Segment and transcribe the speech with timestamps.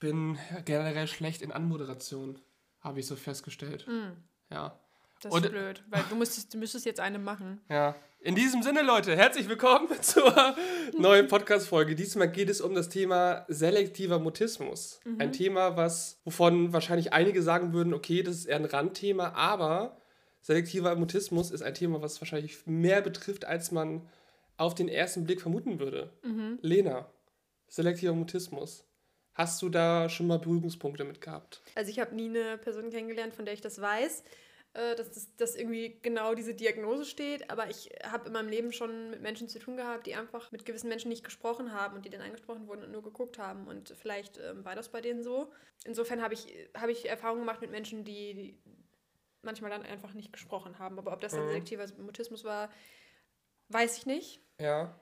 [0.00, 2.38] bin generell schlecht in Anmoderation,
[2.80, 3.86] habe ich so festgestellt.
[3.86, 4.12] Mm,
[4.52, 4.78] Ja.
[5.22, 7.60] das Und- ist blöd, weil du müsstest, du müsstest jetzt eine machen.
[7.68, 7.94] Ja.
[8.22, 10.56] In diesem Sinne, Leute, herzlich willkommen zur
[10.98, 11.94] neuen Podcast-Folge.
[11.94, 15.00] Diesmal geht es um das Thema selektiver Mutismus.
[15.18, 19.98] Ein Thema, was, wovon wahrscheinlich einige sagen würden, okay, das ist eher ein Randthema, aber
[20.42, 24.06] selektiver Mutismus ist ein Thema, was wahrscheinlich mehr betrifft, als man
[24.56, 26.10] auf den ersten Blick vermuten würde.
[26.62, 27.10] Lena,
[27.68, 28.84] selektiver Mutismus.
[29.34, 31.62] Hast du da schon mal Berührungspunkte mit gehabt?
[31.74, 34.24] Also ich habe nie eine Person kennengelernt, von der ich das weiß,
[34.74, 37.50] äh, dass, das, dass irgendwie genau diese Diagnose steht.
[37.50, 40.64] Aber ich habe in meinem Leben schon mit Menschen zu tun gehabt, die einfach mit
[40.66, 43.66] gewissen Menschen nicht gesprochen haben und die dann angesprochen wurden und nur geguckt haben.
[43.66, 45.52] Und vielleicht ähm, war das bei denen so.
[45.84, 48.58] Insofern habe ich, habe ich Erfahrungen gemacht mit Menschen, die, die
[49.42, 50.98] manchmal dann einfach nicht gesprochen haben.
[50.98, 51.48] Aber ob das dann Mhm.
[51.48, 52.70] selektiver Mutismus war,
[53.68, 54.40] weiß ich nicht.
[54.60, 55.00] Ja.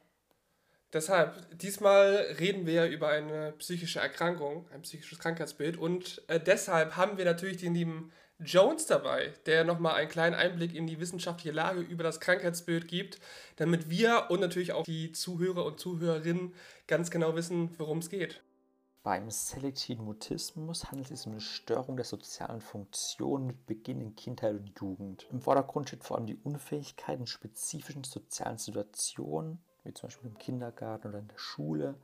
[0.92, 5.76] Deshalb, diesmal reden wir ja über eine psychische Erkrankung, ein psychisches Krankheitsbild.
[5.76, 8.10] Und äh, deshalb haben wir natürlich den lieben
[8.40, 13.18] Jones dabei, der nochmal einen kleinen Einblick in die wissenschaftliche Lage über das Krankheitsbild gibt,
[13.56, 16.54] damit wir und natürlich auch die Zuhörer und Zuhörerinnen
[16.86, 18.40] ganz genau wissen, worum es geht.
[19.02, 24.14] Beim selektiven Mutismus handelt es sich um eine Störung der sozialen Funktion mit Beginn in
[24.14, 25.26] Kindheit und Jugend.
[25.30, 30.38] Im Vordergrund steht vor allem die Unfähigkeit in spezifischen sozialen Situationen, wie zum Beispiel im
[30.38, 31.96] Kindergarten oder in der Schule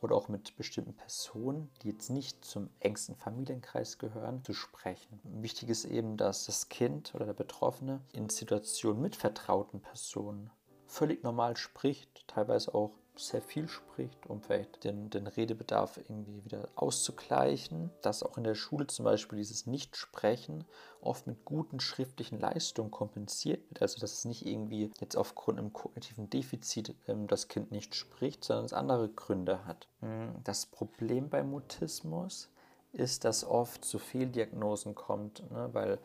[0.00, 5.20] oder auch mit bestimmten Personen, die jetzt nicht zum engsten Familienkreis gehören, zu sprechen.
[5.24, 10.50] Wichtig ist eben, dass das Kind oder der Betroffene in Situationen mit vertrauten Personen
[10.86, 16.68] völlig normal spricht, teilweise auch sehr viel spricht, um vielleicht den, den Redebedarf irgendwie wieder
[16.74, 17.90] auszugleichen.
[18.02, 20.64] Dass auch in der Schule zum Beispiel dieses Nichtsprechen
[21.00, 23.82] oft mit guten schriftlichen Leistungen kompensiert wird.
[23.82, 28.44] Also dass es nicht irgendwie jetzt aufgrund einem kognitiven Defizit ähm, das Kind nicht spricht,
[28.44, 29.88] sondern es andere Gründe hat.
[30.00, 32.48] Mm, Das Problem beim Mutismus
[32.92, 35.98] ist, dass oft zu Fehldiagnosen kommt, ne, weil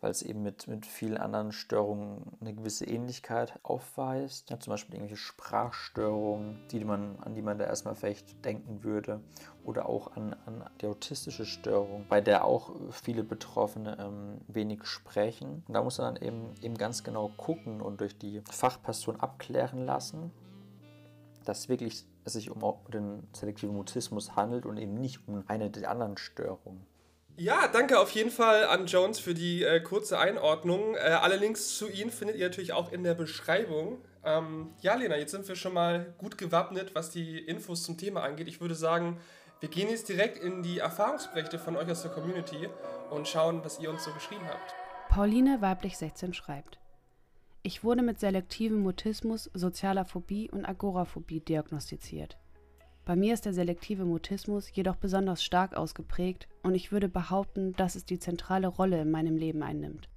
[0.00, 4.50] weil es eben mit, mit vielen anderen Störungen eine gewisse Ähnlichkeit aufweist.
[4.50, 9.20] Ja, zum Beispiel irgendwelche Sprachstörungen, die man, an die man da erstmal vielleicht denken würde.
[9.64, 15.64] Oder auch an, an die autistische Störung, bei der auch viele Betroffene ähm, wenig sprechen.
[15.66, 19.84] Und da muss man dann eben, eben ganz genau gucken und durch die Fachperson abklären
[19.84, 20.30] lassen,
[21.44, 25.90] dass wirklich es sich um den selektiven Mutismus handelt und eben nicht um eine der
[25.90, 26.86] anderen Störungen.
[27.40, 30.96] Ja, danke auf jeden Fall an Jones für die äh, kurze Einordnung.
[30.96, 33.98] Äh, alle Links zu ihm findet ihr natürlich auch in der Beschreibung.
[34.24, 38.24] Ähm, ja, Lena, jetzt sind wir schon mal gut gewappnet, was die Infos zum Thema
[38.24, 38.48] angeht.
[38.48, 39.20] Ich würde sagen,
[39.60, 42.68] wir gehen jetzt direkt in die Erfahrungsberichte von euch aus der Community
[43.10, 44.74] und schauen, was ihr uns so geschrieben habt.
[45.08, 46.80] Pauline weiblich 16 schreibt:
[47.62, 52.36] Ich wurde mit selektivem Mutismus, sozialer Phobie und Agoraphobie diagnostiziert.
[53.08, 57.96] Bei mir ist der selektive Mutismus jedoch besonders stark ausgeprägt und ich würde behaupten, dass
[57.96, 60.10] es die zentrale Rolle in meinem Leben einnimmt.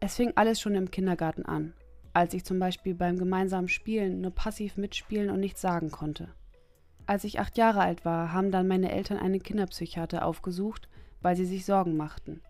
[0.00, 1.72] Es fing alles schon im Kindergarten an,
[2.14, 6.34] als ich zum Beispiel beim gemeinsamen Spielen nur passiv mitspielen und nichts sagen konnte.
[7.06, 10.88] Als ich acht Jahre alt war, haben dann meine Eltern einen Kinderpsychiater aufgesucht,
[11.20, 12.40] weil sie sich Sorgen machten.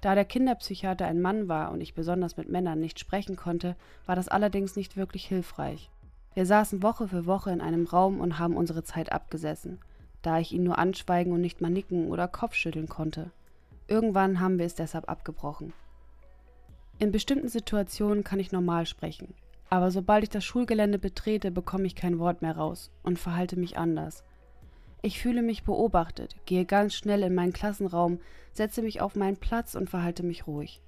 [0.00, 3.76] Da der Kinderpsychiater ein Mann war und ich besonders mit Männern nicht sprechen konnte,
[4.06, 5.88] war das allerdings nicht wirklich hilfreich.
[6.34, 9.78] Wir saßen Woche für Woche in einem Raum und haben unsere Zeit abgesessen,
[10.22, 13.30] da ich ihn nur anschweigen und nicht mal nicken oder Kopfschütteln konnte.
[13.88, 15.72] Irgendwann haben wir es deshalb abgebrochen.
[16.98, 19.34] In bestimmten Situationen kann ich normal sprechen,
[19.70, 23.78] aber sobald ich das Schulgelände betrete, bekomme ich kein Wort mehr raus und verhalte mich
[23.78, 24.22] anders.
[25.02, 28.20] Ich fühle mich beobachtet, gehe ganz schnell in meinen Klassenraum,
[28.52, 30.82] setze mich auf meinen Platz und verhalte mich ruhig.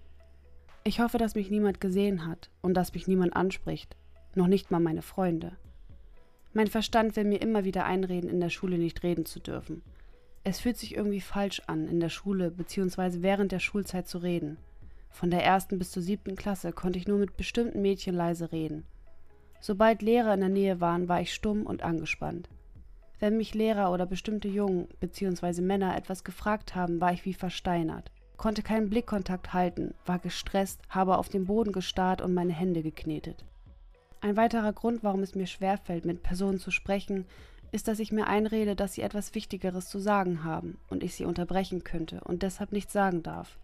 [0.84, 3.97] Ich hoffe, dass mich niemand gesehen hat und dass mich niemand anspricht,
[4.37, 5.56] noch nicht mal meine Freunde.
[6.54, 9.82] Mein Verstand will mir immer wieder einreden, in der Schule nicht reden zu dürfen.
[10.44, 13.22] Es fühlt sich irgendwie falsch an, in der Schule bzw.
[13.22, 14.59] während der Schulzeit zu reden.
[15.10, 18.84] Von der ersten bis zur siebten Klasse konnte ich nur mit bestimmten Mädchen leise reden.
[19.60, 22.49] Sobald Lehrer in der Nähe waren, war ich stumm und angespannt.
[23.20, 25.60] Wenn mich Lehrer oder bestimmte Jungen bzw.
[25.60, 31.17] Männer etwas gefragt haben, war ich wie versteinert, konnte keinen Blickkontakt halten, war gestresst, habe
[31.17, 33.44] auf den Boden gestarrt und meine Hände geknetet.
[34.22, 37.26] Ein weiterer Grund, warum es mir schwerfällt, mit Personen zu sprechen,
[37.72, 41.24] ist, dass ich mir einrede, dass sie etwas Wichtigeres zu sagen haben und ich sie
[41.24, 43.58] unterbrechen könnte und deshalb nichts sagen darf.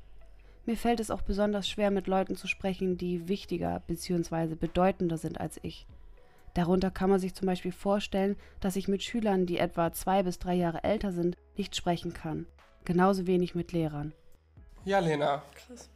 [0.66, 4.56] Mir fällt es auch besonders schwer, mit Leuten zu sprechen, die wichtiger bzw.
[4.56, 5.86] bedeutender sind als ich.
[6.54, 10.40] Darunter kann man sich zum Beispiel vorstellen, dass ich mit Schülern, die etwa zwei bis
[10.40, 12.46] drei Jahre älter sind, nicht sprechen kann.
[12.84, 14.12] Genauso wenig mit Lehrern.
[14.84, 15.88] Ja, Lena, Krass.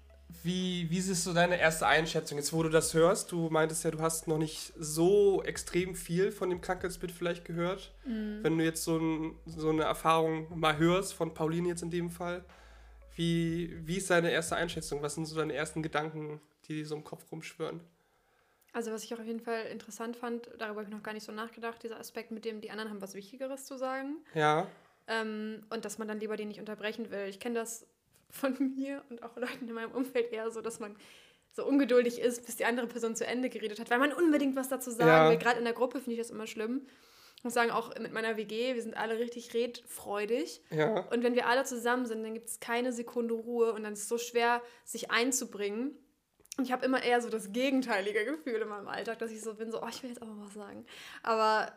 [0.42, 2.38] Wie, wie siehst du deine erste Einschätzung?
[2.38, 6.32] Jetzt, wo du das hörst, du meintest ja, du hast noch nicht so extrem viel
[6.32, 7.92] von dem Krankheitsbild vielleicht gehört.
[8.04, 8.40] Mhm.
[8.42, 12.10] Wenn du jetzt so, ein, so eine Erfahrung mal hörst, von Pauline jetzt in dem
[12.10, 12.44] Fall,
[13.14, 15.02] wie, wie ist deine erste Einschätzung?
[15.02, 17.80] Was sind so deine ersten Gedanken, die so im Kopf rumschwören?
[18.72, 21.26] Also was ich auch auf jeden Fall interessant fand, darüber habe ich noch gar nicht
[21.26, 24.16] so nachgedacht, dieser Aspekt, mit dem die anderen haben was Wichtigeres zu sagen.
[24.34, 24.66] Ja.
[25.08, 27.26] Ähm, und dass man dann lieber den nicht unterbrechen will.
[27.28, 27.86] Ich kenne das
[28.32, 30.96] von mir und auch Leuten in meinem Umfeld eher so, dass man
[31.52, 34.68] so ungeduldig ist, bis die andere Person zu Ende geredet hat, weil man unbedingt was
[34.68, 35.30] dazu sagen ja.
[35.30, 35.36] will.
[35.36, 36.86] Gerade in der Gruppe finde ich das immer schlimm.
[37.36, 40.62] Ich muss sagen, auch mit meiner WG, wir sind alle richtig redfreudig.
[40.70, 41.00] Ja.
[41.10, 44.02] Und wenn wir alle zusammen sind, dann gibt es keine Sekunde Ruhe und dann ist
[44.02, 45.98] es so schwer, sich einzubringen.
[46.56, 49.54] Und ich habe immer eher so das gegenteilige Gefühl in meinem Alltag, dass ich so
[49.54, 50.86] bin, so, oh, ich will jetzt auch mal was sagen.
[51.22, 51.72] Aber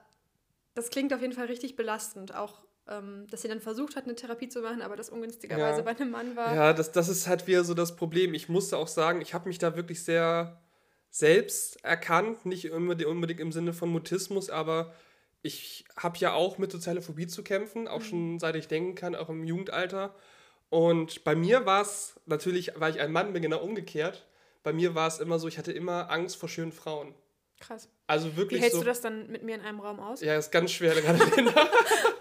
[0.75, 4.47] das klingt auf jeden Fall richtig belastend, auch dass sie dann versucht hat, eine Therapie
[4.47, 5.83] zu machen, aber das ungünstigerweise ja.
[5.83, 6.55] bei einem Mann war.
[6.55, 8.33] Ja, das, das ist halt wieder so das Problem.
[8.33, 10.61] Ich musste auch sagen, ich habe mich da wirklich sehr
[11.09, 14.93] selbst erkannt, nicht unbedingt im Sinne von Mutismus, aber
[15.41, 18.03] ich habe ja auch mit sozialer Phobie zu kämpfen, auch mhm.
[18.03, 20.13] schon seit ich denken kann, auch im Jugendalter.
[20.69, 24.27] Und bei mir war es natürlich, weil ich ein Mann bin, genau umgekehrt.
[24.63, 27.15] Bei mir war es immer so, ich hatte immer Angst vor schönen Frauen.
[27.59, 27.87] Krass.
[28.07, 30.21] Also wirklich Wie hältst so, du das dann mit mir in einem Raum aus?
[30.21, 31.19] Ja, ist ganz schwer gerade.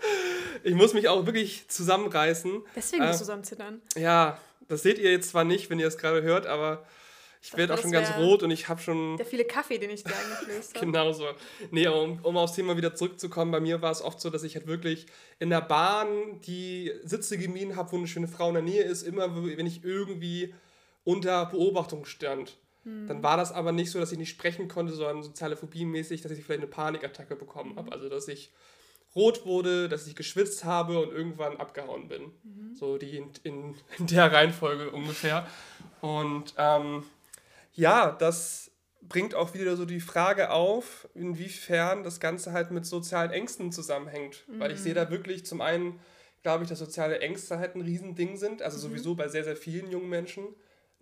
[0.64, 2.62] ich muss mich auch wirklich zusammenreißen.
[2.74, 3.82] Deswegen musst äh, du so am Zittern.
[3.96, 4.38] Ja,
[4.68, 6.84] das seht ihr jetzt zwar nicht, wenn ihr es gerade hört, aber
[7.42, 9.18] ich werde auch schon ganz rot und ich habe schon.
[9.18, 10.86] Der viele Kaffee, den ich dir eingeflößt habe.
[10.86, 11.26] genau so.
[11.70, 14.56] Nee, um, um aufs Thema wieder zurückzukommen, bei mir war es oft so, dass ich
[14.56, 15.06] halt wirklich
[15.38, 19.02] in der Bahn die Sitze gemieden habe, wo eine schöne Frau in der Nähe ist,
[19.02, 20.54] immer wenn ich irgendwie
[21.04, 22.56] unter Beobachtung stand.
[22.84, 23.08] Hm.
[23.08, 26.22] Dann war das aber nicht so, dass ich nicht sprechen konnte, sondern soziale Phobie mäßig,
[26.22, 27.92] dass ich vielleicht eine Panikattacke bekommen habe.
[27.92, 28.52] Also, dass ich
[29.14, 32.32] rot wurde, dass ich geschwitzt habe und irgendwann abgehauen bin.
[32.42, 32.74] Mhm.
[32.74, 35.46] So die in, in, in, der Reihenfolge ungefähr.
[36.00, 37.04] Und ähm,
[37.72, 38.70] ja, das
[39.02, 44.44] bringt auch wieder so die Frage auf, inwiefern das Ganze halt mit sozialen Ängsten zusammenhängt.
[44.48, 44.60] Mhm.
[44.60, 46.00] Weil ich sehe da wirklich zum einen,
[46.42, 48.62] glaube ich, dass soziale Ängste halt ein Riesending sind.
[48.62, 48.82] Also mhm.
[48.92, 50.44] sowieso bei sehr, sehr vielen jungen Menschen.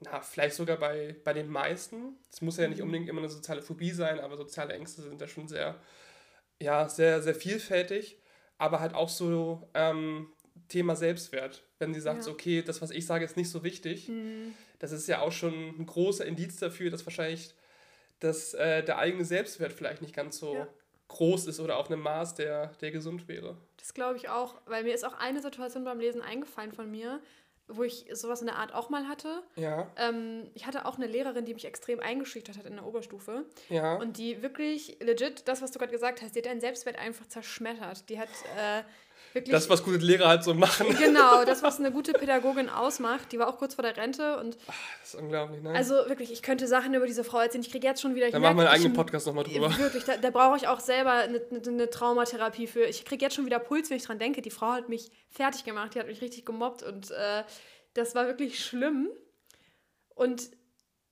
[0.00, 2.16] Na, vielleicht sogar bei, bei den meisten.
[2.30, 2.84] Es muss ja nicht mhm.
[2.84, 5.80] unbedingt immer eine soziale Phobie sein, aber soziale Ängste sind da schon sehr
[6.62, 8.18] ja, sehr, sehr vielfältig,
[8.58, 10.28] aber halt auch so ähm,
[10.68, 11.62] Thema Selbstwert.
[11.78, 12.32] Wenn sie sagt, ja.
[12.32, 14.54] okay, das, was ich sage, ist nicht so wichtig, mhm.
[14.78, 17.54] das ist ja auch schon ein großer Indiz dafür, dass wahrscheinlich
[18.20, 20.68] dass, äh, der eigene Selbstwert vielleicht nicht ganz so ja.
[21.08, 23.56] groß ist oder auf einem Maß, der, der gesund wäre.
[23.78, 27.20] Das glaube ich auch, weil mir ist auch eine Situation beim Lesen eingefallen von mir,
[27.68, 29.42] wo ich sowas in der Art auch mal hatte.
[29.56, 29.90] Ja.
[29.96, 33.46] Ähm, ich hatte auch eine Lehrerin, die mich extrem eingeschüchtert hat in der Oberstufe.
[33.68, 33.94] Ja.
[33.96, 37.26] Und die wirklich legit, das, was du gerade gesagt hast, die hat deinen Selbstwert einfach
[37.26, 38.08] zerschmettert.
[38.08, 38.82] Die hat äh,
[39.34, 39.52] wirklich.
[39.52, 40.86] Das, was gute Lehrer halt so machen.
[40.98, 43.32] Genau, das, was eine gute Pädagogin ausmacht.
[43.32, 44.56] Die war auch kurz vor der Rente und.
[44.66, 45.70] Ach, das ist unglaublich, ne?
[45.70, 47.62] Also wirklich, ich könnte Sachen über diese Frau erzählen.
[47.62, 48.30] Ich kriege jetzt schon wieder.
[48.30, 49.76] Da machen wir einen eigenen Podcast nochmal drüber.
[49.78, 52.84] Wirklich, da, da brauche ich auch selber eine, eine, eine Traumatherapie für.
[52.84, 54.42] Ich kriege jetzt schon wieder Puls, wenn ich dran denke.
[54.42, 57.10] Die Frau hat mich fertig gemacht, die hat mich richtig gemobbt und.
[57.10, 57.44] Äh,
[57.94, 59.10] das war wirklich schlimm.
[60.14, 60.50] Und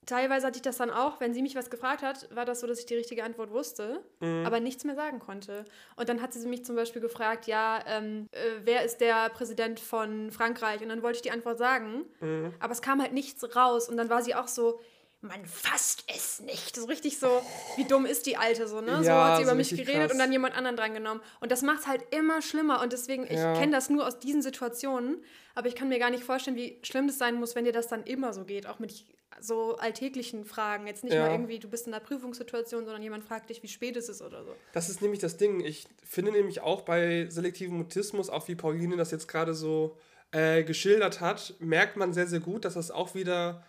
[0.07, 2.67] teilweise hatte ich das dann auch, wenn sie mich was gefragt hat, war das so,
[2.67, 4.45] dass ich die richtige Antwort wusste, mhm.
[4.47, 5.65] aber nichts mehr sagen konnte.
[5.97, 9.81] Und dann hat sie mich zum Beispiel gefragt, ja, ähm, äh, wer ist der Präsident
[9.81, 10.81] von Frankreich?
[10.83, 12.55] Und dann wollte ich die Antwort sagen, mhm.
[12.59, 13.89] aber es kam halt nichts raus.
[13.89, 14.81] Und dann war sie auch so,
[15.23, 16.77] man fasst es nicht.
[16.77, 17.43] So richtig so,
[17.77, 18.93] wie dumm ist die Alte so, ne?
[18.93, 20.13] Ja, so hat sie über mich geredet krass.
[20.13, 21.23] und dann jemand anderen drangenommen.
[21.41, 22.81] Und das macht es halt immer schlimmer.
[22.81, 23.53] Und deswegen, ich ja.
[23.55, 25.23] kenne das nur aus diesen Situationen,
[25.55, 27.89] aber ich kann mir gar nicht vorstellen, wie schlimm das sein muss, wenn dir das
[27.89, 29.05] dann immer so geht, auch mit
[29.41, 30.87] so alltäglichen Fragen.
[30.87, 31.23] Jetzt nicht ja.
[31.23, 34.23] mal irgendwie, du bist in einer Prüfungssituation, sondern jemand fragt dich, wie spät ist es
[34.23, 34.55] oder so.
[34.73, 35.61] Das ist nämlich das Ding.
[35.61, 39.97] Ich finde nämlich auch bei selektivem Mutismus, auch wie Pauline das jetzt gerade so
[40.33, 43.65] äh, geschildert hat, merkt man sehr, sehr gut, dass das auch wieder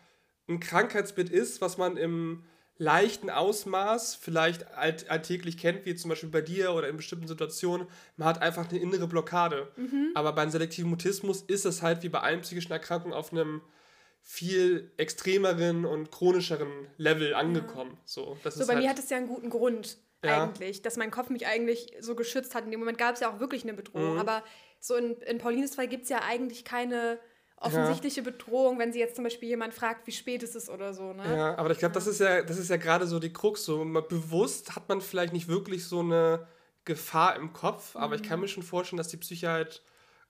[0.48, 2.44] ein Krankheitsbild ist, was man im
[2.78, 7.88] leichten Ausmaß vielleicht alt, alltäglich kennt, wie zum Beispiel bei dir oder in bestimmten Situationen,
[8.18, 9.72] man hat einfach eine innere Blockade.
[9.76, 10.12] Mhm.
[10.16, 13.62] Aber beim selektiven Mutismus ist es halt wie bei allen psychischen Erkrankungen auf einem
[14.22, 17.92] viel extremeren und chronischeren Level angekommen.
[17.92, 18.02] Ja.
[18.06, 20.44] So, das so ist bei halt mir hat es ja einen guten Grund ja.
[20.44, 22.66] eigentlich, dass mein Kopf mich eigentlich so geschützt hat.
[22.66, 24.14] In dem Moment gab es ja auch wirklich eine Bedrohung.
[24.14, 24.20] Mhm.
[24.20, 24.44] Aber
[24.80, 27.20] so in, in Paulines Fall gibt es ja eigentlich keine
[27.58, 28.32] offensichtliche ja.
[28.32, 31.14] Bedrohung, wenn sie jetzt zum Beispiel jemand fragt, wie spät ist es oder so.
[31.14, 31.24] Ne?
[31.26, 33.64] Ja, aber ich glaube, das ist ja, das ist ja gerade so die Krux.
[33.64, 36.48] So bewusst hat man vielleicht nicht wirklich so eine
[36.86, 38.22] Gefahr im Kopf, aber mhm.
[38.22, 38.44] ich kann mhm.
[38.44, 39.84] mir schon vorstellen, dass die Psyche halt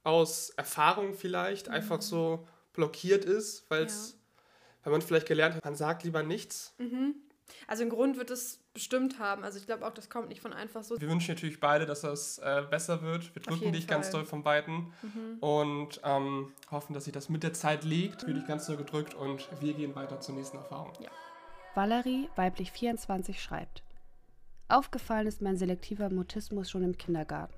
[0.03, 1.73] aus Erfahrung vielleicht mhm.
[1.73, 4.85] einfach so blockiert ist, weil es, ja.
[4.85, 6.73] weil man vielleicht gelernt hat, man sagt lieber nichts.
[6.77, 7.15] Mhm.
[7.67, 9.43] Also einen Grund wird es bestimmt haben.
[9.43, 10.99] Also ich glaube auch, das kommt nicht von einfach so.
[10.99, 13.33] Wir wünschen natürlich beide, dass das äh, besser wird.
[13.35, 13.95] Wir drücken dich Fall.
[13.97, 15.37] ganz doll von beiden mhm.
[15.39, 18.21] und ähm, hoffen, dass sich das mit der Zeit legt.
[18.21, 20.93] Fühle dich ganz doll gedrückt und wir gehen weiter zur nächsten Erfahrung.
[20.99, 21.09] Ja.
[21.75, 23.83] Valerie, weiblich 24, schreibt.
[24.67, 27.53] Aufgefallen ist mein selektiver Mutismus schon im Kindergarten.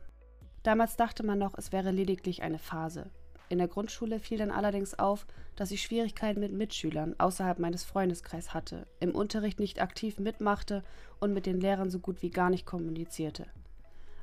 [0.63, 3.11] Damals dachte man noch, es wäre lediglich eine Phase.
[3.53, 8.55] In der Grundschule fiel dann allerdings auf, dass ich Schwierigkeiten mit Mitschülern außerhalb meines Freundeskreises
[8.55, 10.81] hatte, im Unterricht nicht aktiv mitmachte
[11.19, 13.45] und mit den Lehrern so gut wie gar nicht kommunizierte.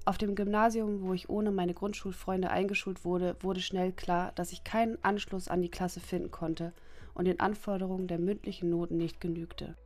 [0.04, 4.64] Auf dem Gymnasium, wo ich ohne meine Grundschulfreunde eingeschult wurde, wurde schnell klar, dass ich
[4.64, 6.72] keinen Anschluss an die Klasse finden konnte
[7.14, 9.76] und den Anforderungen der mündlichen Noten nicht genügte.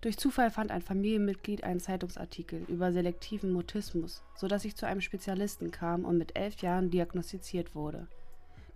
[0.00, 5.70] Durch Zufall fand ein Familienmitglied einen Zeitungsartikel über selektiven Mutismus, sodass ich zu einem Spezialisten
[5.70, 8.08] kam und mit elf Jahren diagnostiziert wurde.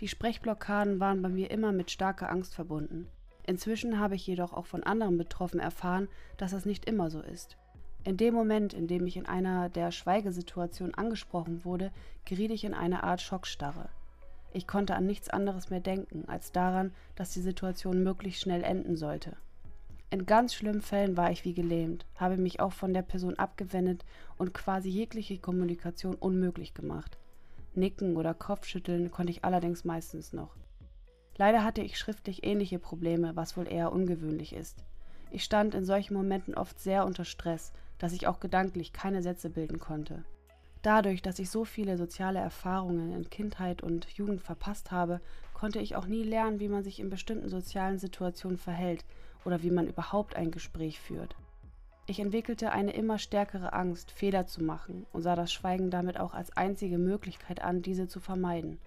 [0.01, 3.07] Die Sprechblockaden waren bei mir immer mit starker Angst verbunden.
[3.47, 7.59] Inzwischen habe ich jedoch auch von anderen Betroffenen erfahren, dass das nicht immer so ist.
[8.05, 11.93] In dem Moment, in dem ich in einer der Schweigesituationen angesprochen wurde,
[12.25, 13.91] geriet ich in eine Art Schockstarre.
[14.55, 18.97] Ich konnte an nichts anderes mehr denken, als daran, dass die Situation möglichst schnell enden
[18.97, 19.37] sollte.
[20.09, 24.07] In ganz schlimmen Fällen war ich wie gelähmt, habe mich auch von der Person abgewendet
[24.39, 27.20] und quasi jegliche Kommunikation unmöglich gemacht.
[27.75, 30.57] Nicken oder Kopfschütteln konnte ich allerdings meistens noch.
[31.37, 34.85] Leider hatte ich schriftlich ähnliche Probleme, was wohl eher ungewöhnlich ist.
[35.31, 39.49] Ich stand in solchen Momenten oft sehr unter Stress, dass ich auch gedanklich keine Sätze
[39.49, 40.25] bilden konnte.
[40.83, 45.21] Dadurch, dass ich so viele soziale Erfahrungen in Kindheit und Jugend verpasst habe,
[45.53, 49.05] konnte ich auch nie lernen, wie man sich in bestimmten sozialen Situationen verhält
[49.45, 51.37] oder wie man überhaupt ein Gespräch führt.
[52.07, 56.35] Ich entwickelte eine immer stärkere Angst, Fehler zu machen und sah das Schweigen damit auch
[56.35, 58.79] als einzige Möglichkeit an, diese zu vermeiden.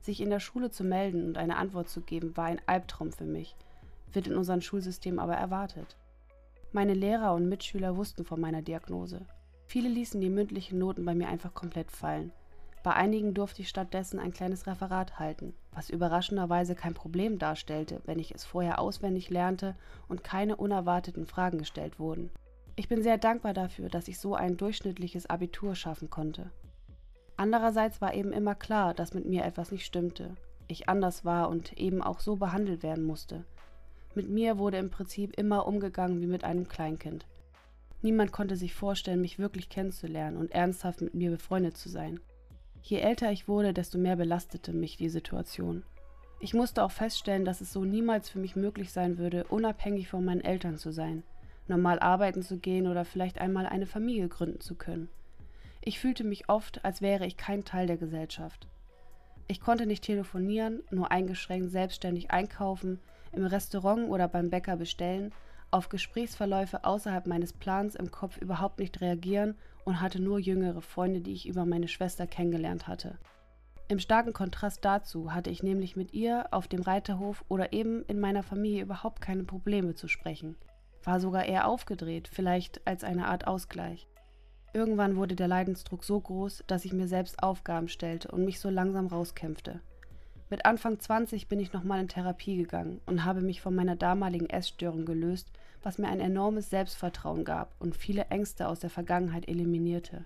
[0.00, 3.24] Sich in der Schule zu melden und eine Antwort zu geben, war ein Albtraum für
[3.24, 3.54] mich,
[4.12, 5.96] wird in unserem Schulsystem aber erwartet.
[6.72, 9.26] Meine Lehrer und Mitschüler wussten von meiner Diagnose.
[9.66, 12.32] Viele ließen die mündlichen Noten bei mir einfach komplett fallen.
[12.82, 18.18] Bei einigen durfte ich stattdessen ein kleines Referat halten, was überraschenderweise kein Problem darstellte, wenn
[18.18, 19.74] ich es vorher auswendig lernte
[20.06, 22.30] und keine unerwarteten Fragen gestellt wurden.
[22.76, 26.50] Ich bin sehr dankbar dafür, dass ich so ein durchschnittliches Abitur schaffen konnte.
[27.36, 30.34] Andererseits war eben immer klar, dass mit mir etwas nicht stimmte,
[30.66, 33.44] ich anders war und eben auch so behandelt werden musste.
[34.14, 37.26] Mit mir wurde im Prinzip immer umgegangen wie mit einem Kleinkind.
[38.02, 42.20] Niemand konnte sich vorstellen, mich wirklich kennenzulernen und ernsthaft mit mir befreundet zu sein.
[42.82, 45.84] Je älter ich wurde, desto mehr belastete mich die Situation.
[46.40, 50.24] Ich musste auch feststellen, dass es so niemals für mich möglich sein würde, unabhängig von
[50.24, 51.22] meinen Eltern zu sein
[51.68, 55.08] normal arbeiten zu gehen oder vielleicht einmal eine Familie gründen zu können.
[55.80, 58.66] Ich fühlte mich oft, als wäre ich kein Teil der Gesellschaft.
[59.46, 63.00] Ich konnte nicht telefonieren, nur eingeschränkt selbstständig einkaufen,
[63.32, 65.32] im Restaurant oder beim Bäcker bestellen,
[65.70, 71.20] auf Gesprächsverläufe außerhalb meines Plans im Kopf überhaupt nicht reagieren und hatte nur jüngere Freunde,
[71.20, 73.18] die ich über meine Schwester kennengelernt hatte.
[73.88, 78.18] Im starken Kontrast dazu hatte ich nämlich mit ihr auf dem Reiterhof oder eben in
[78.18, 80.56] meiner Familie überhaupt keine Probleme zu sprechen
[81.04, 84.08] war sogar eher aufgedreht, vielleicht als eine Art Ausgleich.
[84.72, 88.70] Irgendwann wurde der Leidensdruck so groß, dass ich mir selbst Aufgaben stellte und mich so
[88.70, 89.80] langsam rauskämpfte.
[90.50, 94.50] Mit Anfang 20 bin ich nochmal in Therapie gegangen und habe mich von meiner damaligen
[94.50, 95.48] Essstörung gelöst,
[95.82, 100.24] was mir ein enormes Selbstvertrauen gab und viele Ängste aus der Vergangenheit eliminierte.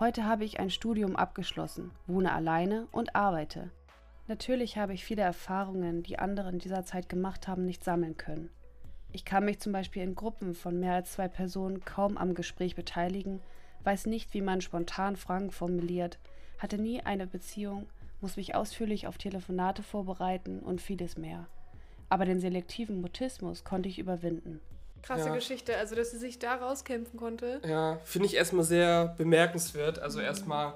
[0.00, 3.70] Heute habe ich ein Studium abgeschlossen, wohne alleine und arbeite.
[4.26, 8.50] Natürlich habe ich viele Erfahrungen, die andere in dieser Zeit gemacht haben, nicht sammeln können.
[9.14, 12.74] Ich kann mich zum Beispiel in Gruppen von mehr als zwei Personen kaum am Gespräch
[12.74, 13.40] beteiligen,
[13.84, 16.18] weiß nicht, wie man spontan Fragen formuliert,
[16.58, 17.86] hatte nie eine Beziehung,
[18.20, 21.46] muss mich ausführlich auf Telefonate vorbereiten und vieles mehr.
[22.08, 24.60] Aber den selektiven Mutismus konnte ich überwinden.
[25.02, 25.34] Krasse ja.
[25.34, 27.60] Geschichte, also dass sie sich da rauskämpfen konnte.
[27.64, 30.00] Ja, finde ich erstmal sehr bemerkenswert.
[30.00, 30.24] Also mhm.
[30.24, 30.74] erstmal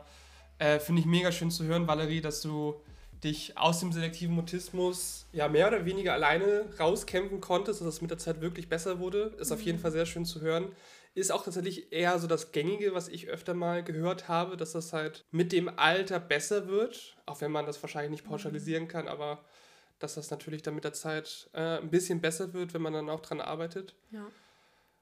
[0.60, 2.80] äh, finde ich mega schön zu hören, Valerie, dass du
[3.24, 8.10] dich aus dem selektiven Mutismus ja mehr oder weniger alleine rauskämpfen konntest, dass es mit
[8.10, 9.54] der Zeit wirklich besser wurde, ist mhm.
[9.54, 9.78] auf jeden.
[9.78, 10.72] Fall sehr schön zu hören.
[11.14, 14.92] Ist auch tatsächlich eher so das Gängige, was ich öfter mal gehört habe, dass das
[14.92, 18.88] halt mit dem Alter besser wird, auch wenn man das wahrscheinlich nicht pauschalisieren mhm.
[18.88, 19.44] kann, aber
[19.98, 23.10] dass das natürlich dann mit der Zeit äh, ein bisschen besser wird, wenn man dann
[23.10, 23.96] auch dran arbeitet.
[24.10, 24.26] Ja.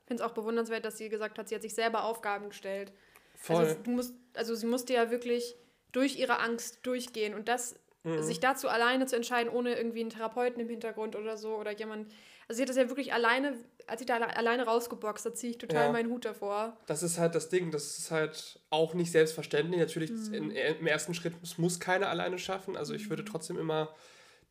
[0.02, 2.92] Ich finde es auch bewundernswert, dass sie gesagt hat, sie hat sich selber Aufgaben gestellt.
[3.34, 3.56] Voll.
[3.56, 5.56] Also, du musst, also sie musste ja wirklich
[5.92, 7.76] durch ihre Angst durchgehen und das
[8.06, 8.22] Mhm.
[8.22, 12.12] Sich dazu alleine zu entscheiden, ohne irgendwie einen Therapeuten im Hintergrund oder so oder jemand.
[12.48, 13.54] Also sie hat das ja wirklich alleine,
[13.88, 15.92] als sie da alleine rausgeboxt, da ziehe ich total ja.
[15.92, 16.76] meinen Hut davor.
[16.86, 19.80] Das ist halt das Ding, das ist halt auch nicht selbstverständlich.
[19.80, 20.34] Natürlich mhm.
[20.34, 22.76] in, im ersten Schritt muss, muss keiner alleine schaffen.
[22.76, 23.26] Also ich würde mhm.
[23.26, 23.92] trotzdem immer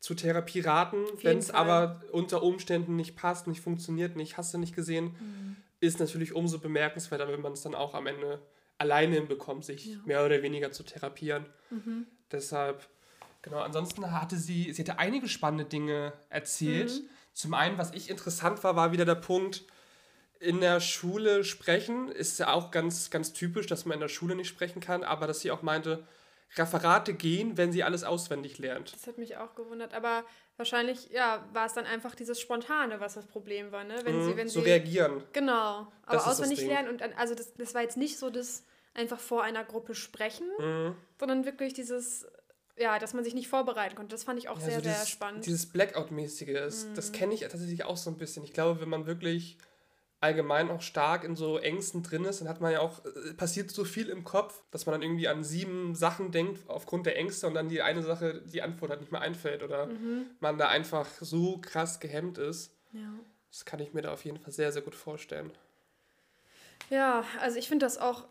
[0.00, 4.58] zu Therapie raten, wenn es aber unter Umständen nicht passt, nicht funktioniert, nicht hast du
[4.58, 5.56] nicht gesehen, mhm.
[5.80, 8.42] ist natürlich umso bemerkenswerter, wenn man es dann auch am Ende
[8.78, 9.98] alleine hinbekommt, sich Ja.
[10.04, 11.46] mehr oder weniger zu therapieren.
[11.70, 12.06] Mhm.
[12.30, 12.86] Deshalb,
[13.46, 16.90] genau, ansonsten hatte sie, sie hatte einige spannende Dinge erzählt.
[16.90, 17.08] Mhm.
[17.32, 19.64] Zum einen, was ich interessant war, war wieder der Punkt,
[20.38, 22.08] in der Schule sprechen.
[22.10, 25.26] Ist ja auch ganz, ganz typisch, dass man in der Schule nicht sprechen kann, aber
[25.26, 26.06] dass sie auch meinte,
[26.56, 28.94] Referate gehen, wenn sie alles auswendig lernt.
[28.94, 29.92] Das hat mich auch gewundert.
[29.94, 30.24] Aber
[30.56, 33.96] wahrscheinlich, ja, war es dann einfach dieses Spontane, was das Problem war, ne?
[34.04, 34.66] Wenn Mhm, sie, wenn so sie.
[34.66, 35.22] reagieren.
[35.32, 35.88] Genau.
[36.06, 39.42] Aber das auswendig lernen und also das, das war jetzt nicht so das einfach vor
[39.42, 40.94] einer Gruppe sprechen, Mhm.
[41.18, 42.26] sondern wirklich dieses,
[42.76, 44.10] ja, dass man sich nicht vorbereiten konnte.
[44.14, 45.38] Das fand ich auch Ja, sehr, so sehr dieses, spannend.
[45.38, 45.42] Mhm.
[45.42, 48.44] Dieses Blackout-mäßige, das, das kenne ich tatsächlich auch so ein bisschen.
[48.44, 49.58] Ich glaube, wenn man wirklich
[50.20, 53.70] allgemein auch stark in so Ängsten drin ist, dann hat man ja auch, äh, passiert
[53.70, 57.46] so viel im Kopf, dass man dann irgendwie an sieben Sachen denkt aufgrund der Ängste
[57.46, 60.26] und dann die eine Sache, die Antwort halt nicht mehr einfällt oder Mhm.
[60.40, 62.72] man da einfach so krass gehemmt ist.
[62.92, 63.00] ja.
[63.50, 65.50] Das kann ich mir da auf jeden Fall sehr, sehr gut vorstellen.
[66.90, 68.24] Ja, also ich finde das auch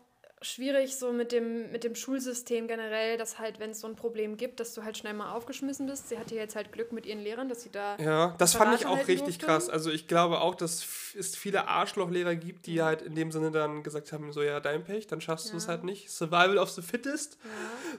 [0.46, 4.36] schwierig so mit dem, mit dem Schulsystem generell, dass halt, wenn es so ein Problem
[4.36, 6.08] gibt, dass du halt schnell mal aufgeschmissen bist.
[6.08, 7.96] Sie hatte jetzt halt Glück mit ihren Lehrern, dass sie da...
[7.98, 9.46] Ja, das fand ich auch richtig durfte.
[9.46, 9.68] krass.
[9.68, 10.86] Also ich glaube auch, dass
[11.18, 14.84] es viele Arschlochlehrer gibt, die halt in dem Sinne dann gesagt haben, so ja, dein
[14.84, 15.70] Pech, dann schaffst du es Ja.
[15.70, 16.10] halt nicht.
[16.10, 17.38] Survival of the fittest.
[17.42, 17.50] Ja.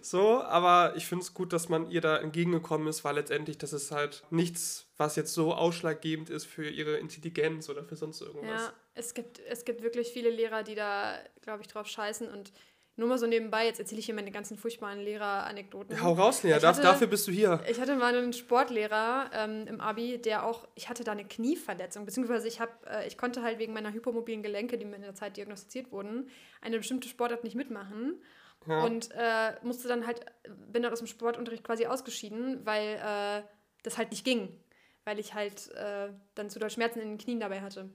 [0.02, 3.74] So, aber ich finde es gut, dass man ihr da entgegengekommen ist, weil letztendlich das
[3.74, 8.62] ist halt nichts, was jetzt so ausschlaggebend ist für ihre Intelligenz oder für sonst irgendwas.
[8.62, 12.28] Ja, es gibt, es gibt wirklich viele Lehrer, die da, glaube ich, drauf scheißen.
[12.30, 12.52] Und
[12.96, 16.02] nur mal so nebenbei, jetzt erzähle ich hier meine ganzen furchtbaren Lehrer-Anekdoten.
[16.02, 17.62] Hau raus, Lea, hatte- dafür bist du hier.
[17.70, 22.06] Ich hatte mal einen Sportlehrer ähm, im Abi, der auch, ich hatte da eine Knieverletzung,
[22.06, 25.14] beziehungsweise ich, hab, äh, ich konnte halt wegen meiner hypomobilen Gelenke, die mir in der
[25.14, 26.30] Zeit diagnostiziert wurden,
[26.62, 28.22] eine bestimmte Sportart nicht mitmachen.
[28.68, 28.84] Ja.
[28.84, 30.26] Und äh, musste dann halt,
[30.72, 33.44] bin dann aus dem Sportunterricht quasi ausgeschieden, weil äh,
[33.84, 34.60] das halt nicht ging.
[35.06, 37.90] Weil ich halt äh, dann zu doll Schmerzen in den Knien dabei hatte.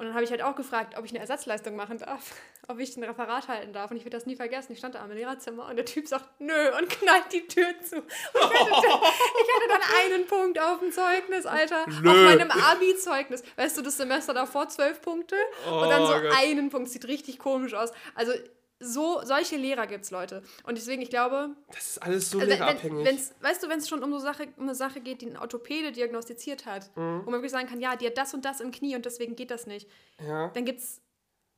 [0.00, 2.34] Und dann habe ich halt auch gefragt, ob ich eine Ersatzleistung machen darf,
[2.68, 3.90] ob ich ein Referat halten darf.
[3.90, 4.72] Und ich werde das nie vergessen.
[4.72, 7.96] Ich stand da am Lehrerzimmer und der Typ sagt, nö, und knallt die Tür zu.
[7.96, 9.00] Und ich, hatte dann,
[9.42, 11.84] ich hatte dann einen Punkt auf dem Zeugnis, Alter.
[11.86, 12.10] Nö.
[12.10, 13.42] Auf meinem Abi-Zeugnis.
[13.56, 15.36] Weißt du, das Semester davor zwölf Punkte
[15.70, 16.88] und dann so Oh einen Punkt.
[16.88, 17.92] Sieht richtig komisch aus.
[18.14, 18.32] Also
[18.80, 20.42] so, solche Lehrer gibt es, Leute.
[20.64, 23.06] Und deswegen, ich glaube, Das ist alles so also wenn, lehrerabhängig.
[23.06, 25.36] wenn, weißt du, wenn es schon um so Sache, um eine Sache geht, die ein
[25.36, 27.20] Orthopäde diagnostiziert hat, Mhm.
[27.24, 29.36] wo man wirklich sagen kann, ja, die hat das und das im Knie und deswegen
[29.36, 29.88] geht das nicht,
[30.26, 30.48] ja.
[30.48, 31.02] dann gibt es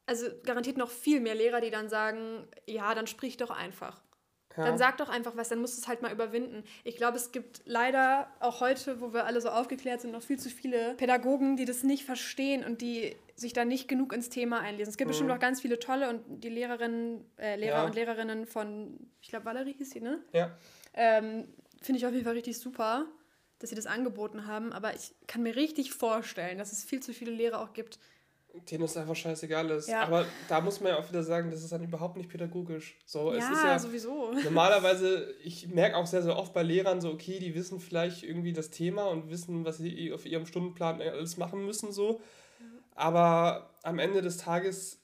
[0.04, 4.02] also garantiert noch viel mehr Lehrer, die dann sagen, ja, dann sprich doch einfach.
[4.56, 4.64] Ja.
[4.64, 6.64] Dann sag doch einfach was, dann musst du es halt mal überwinden.
[6.84, 10.38] Ich glaube, es gibt leider auch heute, wo wir alle so aufgeklärt sind, noch viel
[10.38, 14.60] zu viele Pädagogen, die das nicht verstehen und die sich da nicht genug ins Thema
[14.60, 14.90] einlesen.
[14.90, 17.84] Es gibt bestimmt auch ganz viele tolle und die Lehrerinnen, äh, Lehrer Ja.
[17.86, 20.20] und Lehrerinnen von, ich glaube, Valerie hieß sie, ne?
[20.32, 20.50] ja.
[20.94, 21.48] Ähm,
[21.80, 23.06] Finde ich auf jeden Fall richtig super,
[23.58, 24.72] dass sie das angeboten haben.
[24.72, 27.98] Aber ich kann mir richtig vorstellen, dass es viel zu viele Lehrer auch gibt.
[28.70, 29.88] Denen ist einfach scheißegal ist.
[29.88, 30.02] Ja.
[30.02, 32.98] Aber da muss man ja auch wieder sagen, das ist dann überhaupt nicht pädagogisch.
[33.06, 34.32] So, es ja, ist ja sowieso.
[34.44, 38.52] Normalerweise, ich merke auch sehr, sehr oft bei Lehrern so, okay, die wissen vielleicht irgendwie
[38.52, 42.20] das Thema und wissen, was sie auf ihrem Stundenplan alles machen müssen, so.
[42.94, 45.00] Aber am Ende des Tages,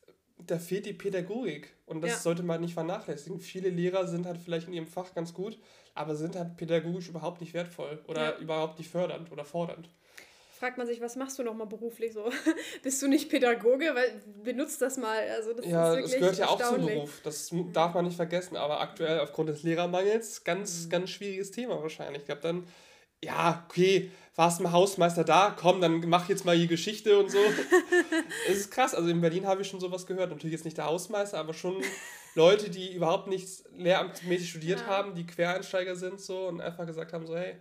[0.47, 1.75] da fehlt die Pädagogik.
[1.87, 3.41] Und das sollte man nicht vernachlässigen.
[3.41, 5.59] Viele Lehrer sind halt vielleicht in ihrem Fach ganz gut,
[5.95, 9.89] aber sind halt pädagogisch überhaupt nicht wertvoll oder überhaupt nicht fördernd oder fordernd.
[10.59, 12.31] Fragt man sich, was machst du nochmal beruflich so?
[12.83, 13.95] Bist du nicht Pädagoge?
[13.95, 15.19] Weil benutzt das mal.
[15.37, 16.85] Also das Ja, es gehört ja auch zum.
[16.87, 17.21] Beruf.
[17.23, 18.57] Das mu- darf man nicht vergessen.
[18.57, 20.91] Aber aktuell aufgrund des Lehrermangels ganz, Mhm.
[20.91, 22.21] ganz schwieriges Thema wahrscheinlich.
[22.23, 22.67] Ich glaube dann,
[23.23, 27.39] ja, okay, warst mal Hausmeister da, komm, dann mach jetzt mal die Geschichte und so.
[28.49, 28.95] es ist krass.
[28.95, 30.31] Also in Berlin habe ich schon sowas gehört.
[30.31, 31.83] Natürlich jetzt nicht der Hausmeister, aber schon
[32.35, 34.87] Leute, die überhaupt nichts lehramtsmäßig studiert Ja.
[34.87, 37.57] haben, die Quereinsteiger sind so und einfach gesagt haben so, hey,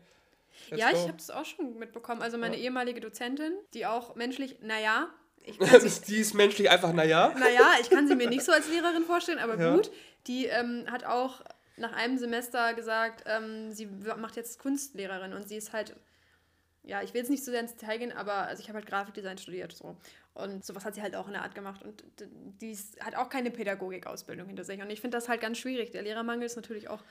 [0.69, 0.97] let's Ja, go.
[0.97, 2.21] ich habe das auch schon mitbekommen.
[2.21, 2.63] Also meine Ja.
[2.63, 5.09] ehemalige Dozentin, die auch menschlich, naja,
[5.43, 7.33] ich sie, die ist menschlich einfach, naja.
[7.39, 9.75] naja, ich kann sie mir nicht so als Lehrerin vorstellen, aber Ja.
[9.75, 9.91] gut.
[10.27, 11.41] Die ähm, hat auch
[11.77, 15.95] nach einem Semester gesagt, ähm, sie macht jetzt Kunstlehrerin und sie ist halt,
[16.83, 18.87] ja, ich will jetzt nicht so sehr ins Detail gehen, aber also ich habe halt
[18.87, 19.95] Grafikdesign studiert so.
[20.33, 21.81] Und sowas hat sie halt auch in der Art gemacht.
[21.83, 22.03] Und
[22.61, 24.79] die ist, hat auch keine Pädagogikausbildung hinter sich.
[24.81, 25.89] Und ich finde das halt ganz schwierig.
[25.91, 27.03] Der Lehrermangel ist natürlich auch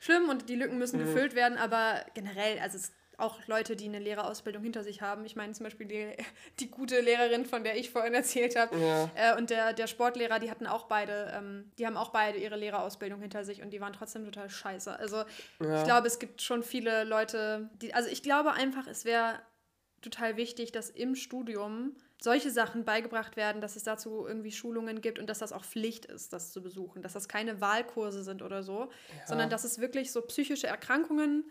[0.00, 3.98] schlimm und die Lücken müssen gefüllt werden, aber generell, also es auch Leute, die eine
[3.98, 5.24] Lehrerausbildung hinter sich haben.
[5.24, 6.08] Ich meine zum Beispiel die,
[6.60, 9.10] die gute Lehrerin, von der ich vorhin erzählt habe, Ja.
[9.14, 12.56] äh, und der, der Sportlehrer, die hatten auch beide, ähm, die haben auch beide ihre
[12.56, 14.98] Lehrerausbildung hinter sich und die waren trotzdem total scheiße.
[14.98, 15.24] Also
[15.60, 15.78] Ja.
[15.78, 19.40] ich glaube, es gibt schon viele Leute, die, also ich glaube einfach, es wäre
[20.02, 25.18] total wichtig, dass im Studium solche Sachen beigebracht werden, dass es dazu irgendwie Schulungen gibt
[25.18, 28.62] und dass das auch Pflicht ist, das zu besuchen, dass das keine Wahlkurse sind oder
[28.62, 28.88] so,
[29.26, 31.50] sondern dass es wirklich so psychische Erkrankungen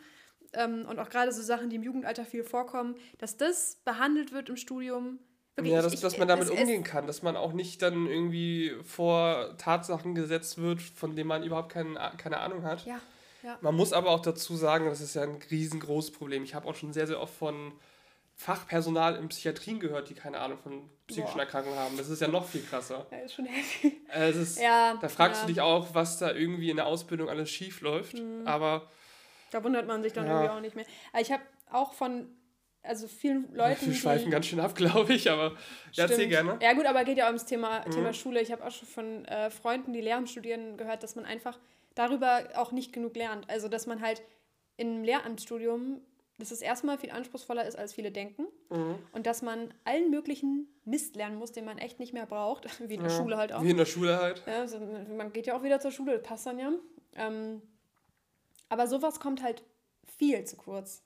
[0.53, 4.49] ähm, und auch gerade so Sachen, die im Jugendalter viel vorkommen, dass das behandelt wird
[4.49, 5.19] im Studium,
[5.57, 8.73] Wirklich, ja, dass, ich- dass man damit umgehen kann, dass man auch nicht dann irgendwie
[8.83, 12.85] vor Tatsachen gesetzt wird, von denen man überhaupt kein, keine Ahnung hat.
[12.85, 12.99] Ja,
[13.41, 13.57] ja.
[13.61, 16.43] Man muss aber auch dazu sagen, das ist ja ein riesengroßes Problem.
[16.43, 17.71] Ich habe auch schon sehr, sehr oft von
[18.37, 21.41] Fachpersonal in Psychiatrien gehört, die keine Ahnung von psychischen Boah.
[21.43, 21.95] Erkrankungen haben.
[21.97, 23.05] Das ist ja noch viel krasser.
[23.11, 24.01] Ja, ist schon heavy.
[24.13, 25.47] Äh, Es ist, Ja, da fragst ja.
[25.47, 28.15] du dich auch, was da irgendwie in der Ausbildung alles schief läuft.
[28.15, 28.45] Mhm.
[28.45, 28.89] Aber
[29.51, 30.33] Da wundert man sich dann Ja.
[30.41, 30.85] irgendwie auch nicht mehr.
[31.13, 32.27] Aber ich habe auch von,
[32.83, 35.31] also vielen Leuten, wir schweifen ganz schön ab, glaube ich.
[35.31, 35.53] Aber
[35.93, 36.59] ja, erzähl gerne.
[36.61, 37.91] Ja gut, aber geht ja auch ums Thema, Mhm.
[37.91, 38.41] Thema Schule.
[38.41, 41.57] Ich habe auch schon von äh, Freunden, die Lehramt studieren, gehört, dass man einfach
[41.93, 43.49] darüber auch nicht genug lernt.
[43.49, 44.21] Also dass man halt
[44.75, 46.01] im Lehramtsstudium,
[46.37, 48.47] dass es erstmal viel anspruchsvoller ist, als viele denken.
[48.69, 48.95] Mhm.
[49.13, 52.67] Und dass man allen möglichen Mist lernen muss, den man echt nicht mehr braucht.
[52.89, 53.63] Wie in der Ja, Schule halt auch.
[53.63, 54.43] Wie in der Schule halt.
[54.45, 56.71] Ja, also man geht ja auch wieder zur Schule, das passt dann ja.
[57.15, 57.61] Ähm,
[58.67, 59.63] aber sowas kommt halt
[60.17, 61.03] viel zu kurz.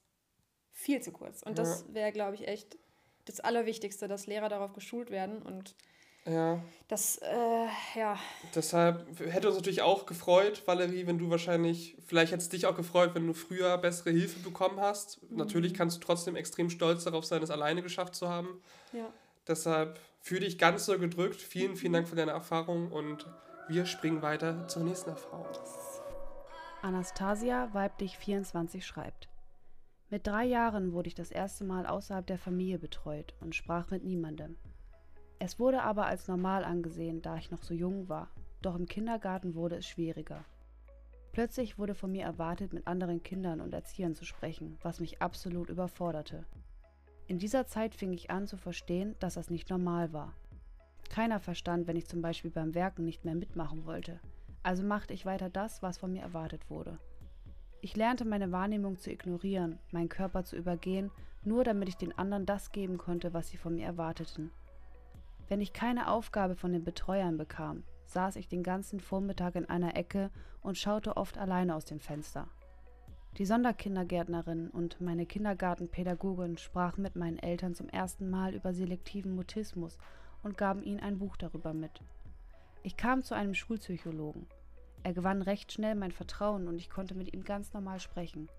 [0.72, 1.44] Viel zu kurz.
[1.44, 2.78] Und das wäre, glaube ich, echt
[3.26, 5.42] das Allerwichtigste, dass Lehrer darauf geschult werden.
[5.42, 5.76] Und
[6.25, 6.62] Ja.
[6.88, 8.19] das, äh, ja,
[8.53, 12.75] Deshalb hätte uns natürlich auch gefreut, Valerie, wenn du wahrscheinlich, vielleicht hätte es dich auch
[12.75, 15.21] gefreut, wenn du früher bessere Hilfe bekommen hast.
[15.23, 15.38] Mhm.
[15.38, 18.62] Natürlich kannst du trotzdem extrem stolz darauf sein, es alleine geschafft zu haben.
[18.93, 19.08] ja.
[19.47, 21.41] Deshalb fühle dich ganz so gedrückt.
[21.41, 23.25] Vielen, vielen Dank für deine Erfahrung und
[23.67, 25.47] wir springen weiter zur nächsten Erfahrung.
[26.84, 29.27] Anastasia, weiblich 24, schreibt.
[30.10, 34.03] Mit drei Jahren wurde ich das erste Mal außerhalb der Familie betreut und sprach mit
[34.03, 34.55] niemandem.
[35.39, 38.30] Es wurde aber als normal angesehen, da ich noch so jung war,
[38.62, 40.43] doch im Kindergarten wurde es schwieriger.
[41.32, 45.69] Plötzlich wurde von mir erwartet, mit anderen Kindern und Erziehern zu sprechen, was mich absolut
[45.69, 46.43] überforderte.
[47.28, 50.34] In dieser Zeit fing ich an zu verstehen, dass das nicht normal war.
[51.10, 54.19] Keiner verstand, wenn ich zum Beispiel beim Werken nicht mehr mitmachen wollte.
[54.62, 56.99] Also machte ich weiter das, was von mir erwartet wurde.
[57.82, 61.12] Ich lernte meine Wahrnehmung zu ignorieren, meinen Körper zu übergehen,
[61.45, 64.52] nur damit ich den anderen das geben konnte, was sie von mir erwarteten.
[65.49, 69.97] Wenn ich keine Aufgabe von den Betreuern bekam, saß ich den ganzen Vormittag in einer
[69.97, 70.29] Ecke
[70.62, 72.47] und schaute oft alleine aus dem Fenster.
[73.39, 79.97] Die Sonderkindergärtnerin und meine Kindergartenpädagogin sprachen mit meinen Eltern zum ersten Mal über selektiven Mutismus
[80.43, 81.99] und gaben ihnen ein Buch darüber mit.
[82.83, 84.45] Ich kam zu einem Schulpsychologen.
[85.01, 88.49] Er gewann recht schnell mein Vertrauen und ich konnte mit ihm ganz normal sprechen.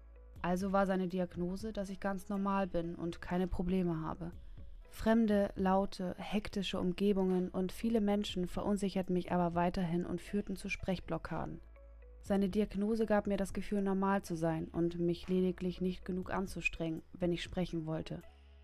[0.43, 4.33] Also war seine Diagnose, dass ich ganz normal bin und keine Probleme habe.
[4.91, 11.61] Fremde, laute, hektische Umgebungen und viele Menschen verunsicherten mich aber weiterhin und führten zu Sprechblockaden.
[12.21, 17.03] Seine Diagnose gab mir das Gefühl, normal zu sein und mich lediglich nicht genug anzustrengen,
[17.13, 18.21] wenn ich sprechen wollte.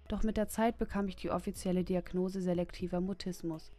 [0.09, 3.73] Doch mit der Zeit bekam ich die offizielle Diagnose selektiver Mutismus.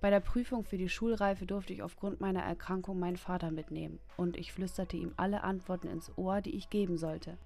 [0.00, 4.36] Bei der Prüfung für die Schulreife durfte ich aufgrund meiner Erkrankung meinen Vater mitnehmen und
[4.36, 7.38] ich flüsterte ihm alle Antworten ins Ohr, die ich geben sollte.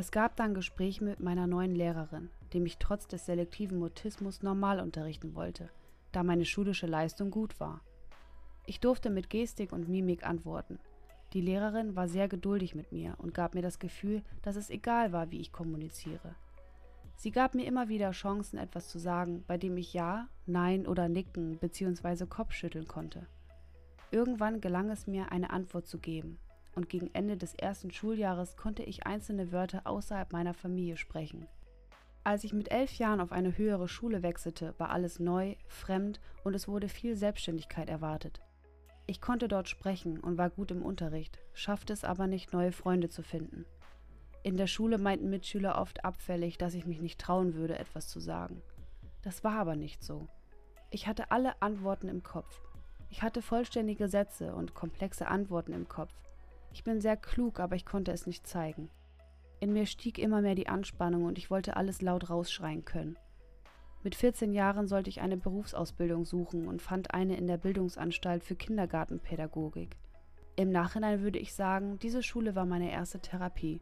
[0.00, 4.78] Es gab dann Gespräche mit meiner neuen Lehrerin, die mich trotz des selektiven Mutismus normal
[4.78, 5.70] unterrichten wollte,
[6.12, 7.80] da meine schulische Leistung gut war.
[8.64, 10.78] Ich durfte mit Gestik und Mimik antworten.
[11.32, 15.10] Die Lehrerin war sehr geduldig mit mir und gab mir das Gefühl, dass es egal
[15.10, 16.36] war, wie ich kommuniziere.
[17.16, 21.08] Sie gab mir immer wieder Chancen, etwas zu sagen, bei dem ich Ja, Nein oder
[21.08, 22.26] Nicken bzw.
[22.26, 23.26] Kopfschütteln konnte.
[24.12, 26.38] Irgendwann gelang es mir, eine Antwort zu geben,
[26.78, 31.48] und gegen Ende des ersten Schuljahres konnte ich einzelne Wörter außerhalb meiner Familie sprechen.
[32.22, 36.54] Als ich mit elf Jahren auf eine höhere Schule wechselte, war alles neu, fremd und
[36.54, 38.40] es wurde viel Selbstständigkeit erwartet.
[39.06, 43.08] Ich konnte dort sprechen und war gut im Unterricht, schaffte es aber nicht, neue Freunde
[43.08, 43.64] zu finden.
[44.44, 48.20] In der Schule meinten Mitschüler oft abfällig, dass ich mich nicht trauen würde, etwas zu
[48.20, 48.62] sagen.
[49.22, 50.28] Das war aber nicht so.
[50.90, 52.62] Ich hatte alle Antworten im Kopf.
[53.10, 56.14] Ich hatte vollständige Sätze und komplexe Antworten im Kopf.
[56.78, 58.88] Ich bin sehr klug, aber ich konnte es nicht zeigen.
[59.58, 63.18] In mir stieg immer mehr die Anspannung und ich wollte alles laut rausschreien können.
[64.04, 68.54] Mit 14 Jahren sollte ich eine Berufsausbildung suchen und fand eine in der Bildungsanstalt für
[68.54, 69.96] Kindergartenpädagogik.
[70.54, 73.80] Im Nachhinein würde ich sagen, diese Schule war meine erste Therapie.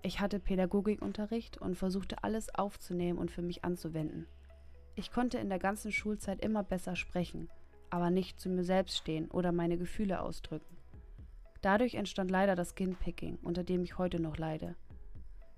[0.00, 4.26] Ich hatte Pädagogikunterricht und versuchte alles aufzunehmen und für mich anzuwenden.
[4.94, 7.50] Ich konnte in der ganzen Schulzeit immer besser sprechen,
[7.90, 10.73] aber nicht zu mir selbst stehen oder meine Gefühle ausdrücken.
[11.64, 14.76] Dadurch entstand leider das Skinpicking, unter dem ich heute noch leide.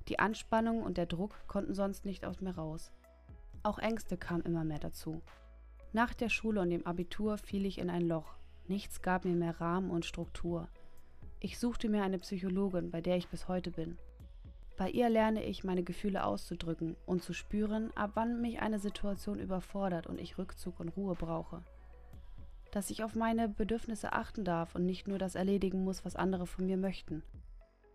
[0.07, 2.93] Die Anspannung und der Druck konnten sonst nicht aus mir raus.
[3.65, 5.21] Auch Ängste kamen immer mehr dazu.
[5.93, 8.37] Nach der Schule und dem Abitur fiel ich in ein Loch.
[8.69, 10.69] Nichts gab mir mehr Rahmen und Struktur.
[11.41, 13.99] Ich suchte mir eine Psychologin, bei der ich bis heute bin.
[14.77, 19.41] Bei ihr lerne ich, meine Gefühle auszudrücken und zu spüren, ab wann mich eine Situation
[19.41, 21.65] überfordert und ich Rückzug und Ruhe brauche.
[22.77, 26.47] Dass ich auf meine Bedürfnisse achten darf und nicht nur das erledigen muss, was andere
[26.47, 27.23] von mir möchten.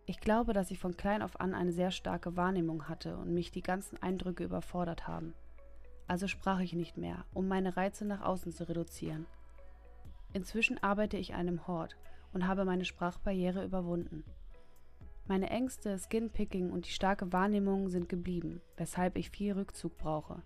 [0.08, 3.52] Ich glaube, dass ich von klein auf an eine sehr starke Wahrnehmung hatte und mich
[3.52, 5.36] die ganzen Eindrücke überfordert haben.
[6.08, 9.28] also sprach ich nicht mehr, um meine Reize nach außen zu reduzieren.
[10.34, 11.96] Inzwischen arbeite ich einem Hort
[12.34, 14.24] und habe meine Sprachbarriere überwunden.
[15.28, 20.42] Meine Ängste, Skinpicking und die starke Wahrnehmung sind geblieben, weshalb ich viel Rückzug brauche.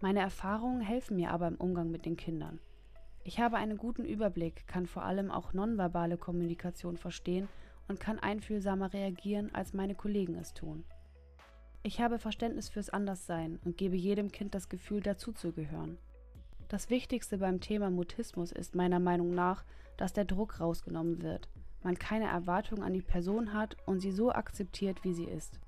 [0.00, 2.60] Meine Erfahrungen helfen mir aber im Umgang mit den Kindern.
[3.26, 7.48] Ich habe einen guten Überblick, kann vor allem auch nonverbale Kommunikation verstehen
[7.88, 10.84] und kann einfühlsamer reagieren, als meine Kollegen es tun.
[11.82, 15.96] Ich habe Verständnis fürs Anderssein und gebe jedem Kind das Gefühl, dazuzugehören.
[16.68, 19.64] Das Wichtigste beim Thema Mutismus ist meiner Meinung nach,
[19.96, 21.48] dass der Druck rausgenommen wird,
[21.82, 25.60] man keine Erwartung an die Person hat und sie so akzeptiert, wie sie ist.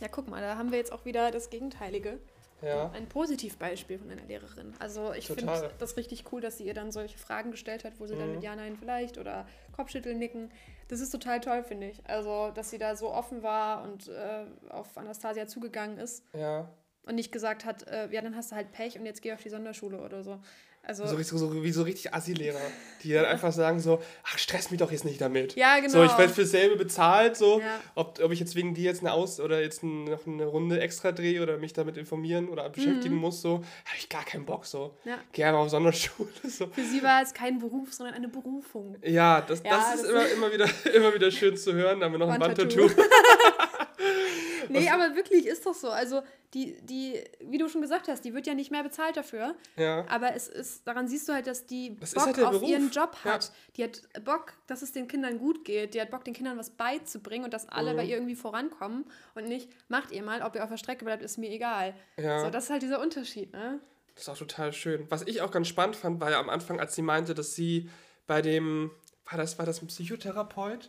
[0.00, 2.18] Ja, guck mal, da haben wir jetzt auch wieder das Gegenteilige.
[2.64, 2.90] Ja.
[2.90, 4.74] Ein Positivbeispiel von einer Lehrerin.
[4.78, 8.06] Also ich finde das richtig cool, dass sie ihr dann solche Fragen gestellt hat, wo
[8.06, 8.34] sie dann Mhm.
[8.36, 9.46] mit Ja, Nein vielleicht oder
[9.76, 10.50] Kopfschütteln nicken.
[10.88, 12.00] Das ist total toll, finde ich.
[12.06, 16.68] Also, dass sie da so offen war und äh, auf Anastasia zugegangen ist Ja.
[17.06, 19.42] und nicht gesagt hat, äh, ja, dann hast du halt Pech und jetzt geh auf
[19.42, 20.38] die Sonderschule oder so.
[20.86, 22.60] Also, So, richtig- so, wie so richtig Assi-Lehrer,
[23.02, 25.56] die dann einfach sagen so, ach, stress mich doch jetzt nicht damit.
[25.56, 25.88] ja, genau.
[25.90, 27.60] So, ich werde fürs selbe bezahlt, so.
[27.60, 27.80] Ja.
[27.94, 31.12] Ob, ob ich jetzt wegen dir jetzt eine Aus- oder jetzt noch eine Runde extra
[31.12, 33.54] drehe oder mich damit informieren oder beschäftigen muss, so,
[33.86, 34.94] habe ich gar keinen Bock, so.
[35.04, 35.10] Mhm.
[35.10, 35.18] Ja.
[35.32, 36.66] Gerne auf Sonderschule, so.
[36.66, 38.96] Für sie war es kein Beruf, sondern eine Berufung.
[39.02, 42.00] Ja, das, Ja, das ist das- immer, immer, wieder, immer wieder schön zu hören.
[42.00, 42.90] Da haben wir noch ein Wandtattoo.
[44.80, 45.90] Nee, aber wirklich ist doch so.
[45.90, 46.22] Also,
[46.54, 49.56] die, die, wie du schon gesagt hast, die wird ja nicht mehr bezahlt dafür.
[49.76, 50.06] Ja.
[50.08, 52.68] Aber es ist, daran siehst du halt, dass die Das Bock halt auf Beruf.
[52.68, 53.32] ihren Job Ja.
[53.32, 53.50] hat.
[53.76, 55.94] Die hat Bock, dass es den Kindern gut geht.
[55.94, 57.96] Die hat Bock, den Kindern was beizubringen und dass alle Mhm.
[57.96, 59.04] bei ihr irgendwie vorankommen.
[59.34, 61.94] Und nicht, macht ihr mal, ob ihr auf der Strecke bleibt, ist mir egal.
[62.16, 62.40] Ja.
[62.40, 63.80] So, das ist halt dieser Unterschied, ne?
[64.14, 65.06] Das ist auch total schön.
[65.10, 67.90] Was ich auch ganz spannend fand, war ja am Anfang, als sie meinte, dass sie
[68.28, 68.92] bei dem,
[69.28, 70.88] war das, war das ein Psychotherapeut?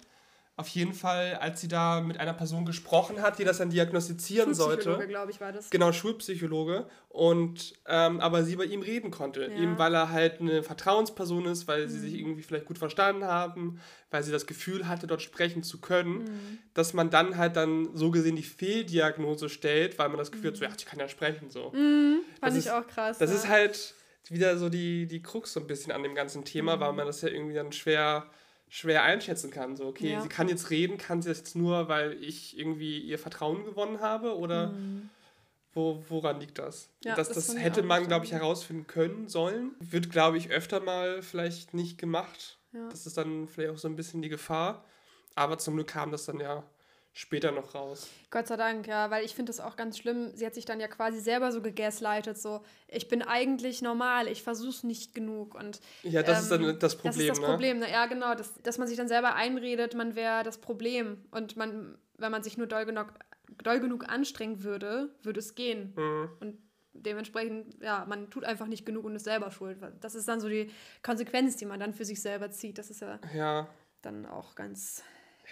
[0.57, 4.55] Auf jeden Fall, als sie da mit einer Person gesprochen hat, die das dann diagnostizieren
[4.55, 5.07] Schulpsychologe, sollte.
[5.09, 5.69] glaube ich, war das.
[5.69, 6.87] Genau, Schulpsychologe.
[7.09, 9.41] Und ähm, aber sie bei ihm reden konnte.
[9.41, 9.47] Ja.
[9.49, 12.01] Eben weil er halt eine Vertrauensperson ist, weil sie Mhm.
[12.01, 16.19] sich irgendwie vielleicht gut verstanden haben, weil sie das Gefühl hatte, dort sprechen zu können,
[16.19, 16.57] Mhm.
[16.73, 20.57] dass man dann halt dann so gesehen die Fehldiagnose stellt, weil man das Gefühl hat,
[20.57, 21.49] so, ja, ich kann ja sprechen.
[21.49, 21.71] So.
[21.71, 23.17] Mhm, fand Das ich ist- auch krass.
[23.17, 23.35] Das ja.
[23.35, 23.93] ist halt
[24.29, 27.21] wieder so die, die Krux so ein bisschen an dem ganzen Thema, weil man das
[27.21, 28.25] ja irgendwie dann schwer,
[28.75, 29.77] schwer einschätzen kann.
[29.77, 30.21] So, okay, Ja.
[30.21, 34.01] sie kann jetzt reden, kann sie das jetzt nur, weil ich irgendwie ihr Vertrauen gewonnen
[34.01, 34.73] habe oder
[35.73, 36.89] wo, woran liegt das?
[37.03, 37.07] Mhm.
[37.09, 39.71] Ja, das das das hätte man, glaube ich, herausfinden können sollen.
[39.79, 42.57] Wird, glaube ich, öfter mal vielleicht nicht gemacht.
[42.73, 42.89] Ja.
[42.89, 44.83] Das ist dann vielleicht auch so ein bisschen die Gefahr.
[45.35, 46.63] Aber zum Glück kam das dann ja
[47.15, 48.09] später noch raus.
[48.29, 50.35] Gott sei Dank, ja, weil ich finde das auch ganz schlimm.
[50.35, 54.43] Sie hat sich dann ja quasi selber so gegaslightet, so, ich bin eigentlich normal, ich
[54.43, 55.55] versuch's nicht genug.
[55.55, 57.13] Und Ja, das ist ähm, dann das Problem.
[57.13, 57.45] Das ist das ne?
[57.45, 57.89] Problem, ne?
[57.89, 61.23] ja genau, dass, dass man sich dann selber einredet, man wäre das Problem.
[61.31, 63.13] Und man, wenn man sich nur doll genug,
[63.63, 65.93] doll genug anstrengen würde, würde es gehen.
[65.95, 66.29] Mhm.
[66.41, 66.57] Und
[66.91, 69.77] dementsprechend, ja, man tut einfach nicht genug und ist selber schuld.
[70.01, 70.69] Das ist dann so die
[71.01, 72.77] Konsequenz, die man dann für sich selber zieht.
[72.77, 73.69] Das ist ja Ja,
[74.01, 75.01] dann auch ganz.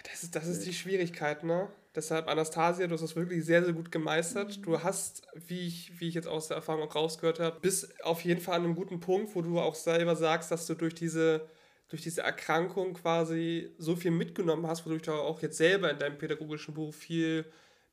[0.02, 1.68] Das ist, das ist die Schwierigkeit, ne?
[1.94, 4.66] Deshalb, Anastasia, du hast das wirklich sehr, sehr gut gemeistert.
[4.66, 8.24] Du hast, wie ich, wie ich jetzt aus der Erfahrung auch rausgehört habe, bis auf
[8.24, 11.48] jeden Fall an einem guten Punkt, wo du auch selber sagst, dass du durch diese,
[11.88, 16.18] durch diese Erkrankung quasi so viel mitgenommen hast, wodurch du auch jetzt selber in deinem
[16.18, 17.44] pädagogischen Beruf viel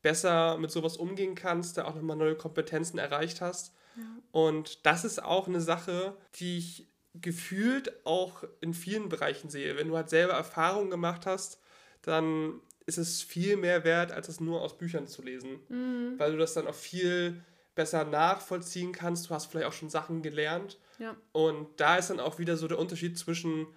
[0.01, 3.71] besser mit sowas umgehen kannst, da auch nochmal neue Kompetenzen erreicht hast.
[4.31, 9.77] Und das ist auch eine Sache, die ich gefühlt auch in vielen Bereichen sehe.
[9.77, 11.60] Wenn du halt selber Erfahrungen gemacht hast,
[12.01, 15.59] dann ist es viel mehr wert, als es nur aus Büchern zu lesen.
[16.17, 17.43] Weil du das dann auch viel
[17.75, 19.29] besser nachvollziehen kannst.
[19.29, 20.77] Du hast vielleicht auch schon Sachen gelernt.
[20.99, 21.15] Ja.
[21.31, 23.67] Und da ist dann auch wieder so der Unterschied zwischen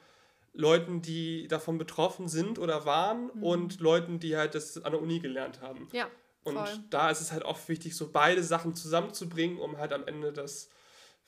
[0.53, 5.19] Leuten, die davon betroffen sind oder waren und Leuten, die halt das an der Uni
[5.21, 5.89] gelernt haben.
[5.93, 6.09] Ja.
[6.45, 6.59] Und
[6.91, 10.69] da ist es halt oft wichtig, so beide Sachen zusammenzubringen, um halt am Ende das,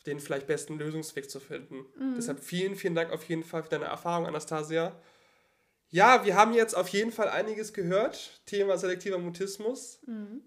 [0.05, 1.87] den vielleicht besten Lösungsweg zu finden.
[2.17, 4.95] Deshalb vielen, vielen Dank auf jeden Fall für deine Erfahrung, Anastasia.
[5.97, 8.43] Ja, wir haben jetzt auf jeden Fall einiges gehört.
[8.45, 9.99] Thema selektiver Mutismus.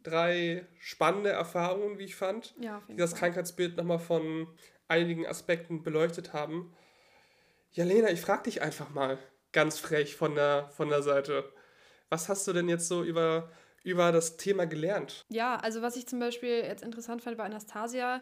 [0.03, 3.19] Drei spannende Erfahrungen, wie ich fand, Ja, die das Fall.
[3.21, 4.47] Krankheitsbild nochmal von
[4.88, 6.71] einigen Aspekten beleuchtet haben.
[7.71, 9.17] Ja, Lena, ich frage dich einfach mal
[9.51, 11.51] ganz frech von der, von der Seite.
[12.09, 13.51] Was hast du denn jetzt so über,
[13.83, 15.25] über das Thema gelernt?
[15.29, 18.21] Ja, also was ich zum Beispiel jetzt interessant fand bei Anastasia,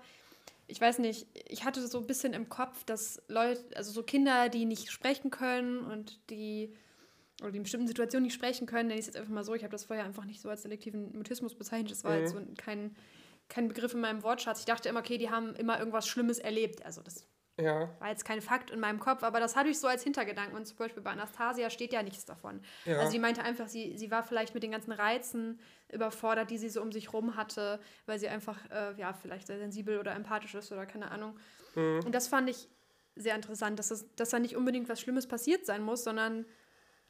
[0.68, 4.48] ich weiß nicht, ich hatte so ein bisschen im Kopf, dass Leute, also so Kinder,
[4.48, 6.74] die nicht sprechen können und die
[7.42, 9.54] oder die in bestimmten Situationen nicht sprechen können, nenne ich es jetzt einfach mal so.
[9.54, 11.92] Ich habe das vorher einfach nicht so als selektiven Mutismus bezeichnet.
[11.92, 12.20] Das war Mhm.
[12.20, 12.96] jetzt so kein,
[13.50, 14.60] kein Begriff in meinem Wortschatz.
[14.60, 16.84] Ich dachte immer, okay, die haben immer irgendwas Schlimmes erlebt.
[16.86, 17.28] Also das
[17.60, 17.90] Ja.
[18.00, 20.56] War jetzt kein Fakt in meinem Kopf, aber das hatte ich so als Hintergedanken.
[20.56, 22.62] Und zum Beispiel bei Anastasia steht ja nichts davon.
[22.86, 22.98] Ja.
[23.00, 25.60] Also sie meinte einfach, sie, sie war vielleicht mit den ganzen Reizen
[25.92, 29.58] überfordert, die sie so um sich rum hatte, weil sie einfach, äh, ja, vielleicht sehr
[29.58, 31.38] sensibel oder empathisch ist oder keine Ahnung.
[31.76, 32.02] Mhm.
[32.06, 32.68] Und das fand ich
[33.16, 36.46] sehr interessant, dass, es, dass da nicht unbedingt was Schlimmes passiert sein muss, sondern